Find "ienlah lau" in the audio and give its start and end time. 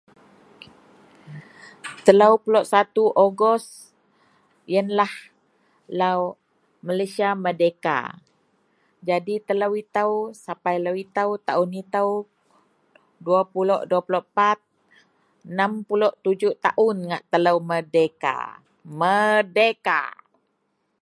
4.75-6.21